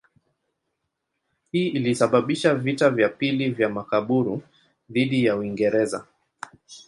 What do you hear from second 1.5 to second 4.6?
Hii ilisababisha vita vya pili vya Makaburu